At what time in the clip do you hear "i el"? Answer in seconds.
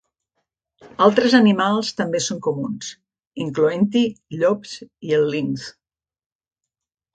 5.11-5.31